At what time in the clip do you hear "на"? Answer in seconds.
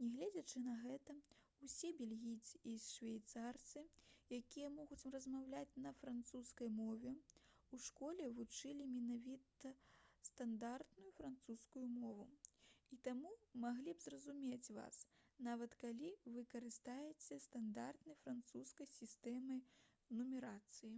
0.64-0.72, 5.86-5.92